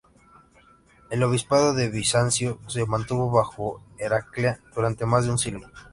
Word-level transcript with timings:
El 1.11 1.21
obispado 1.21 1.75
de 1.75 1.89
Bizancio 1.91 2.57
se 2.65 2.87
mantuvo 2.87 3.29
bajo 3.29 3.83
Heraclea 3.99 4.59
durante 4.73 5.05
más 5.05 5.25
de 5.25 5.29
un 5.33 5.37
siglo. 5.37 5.69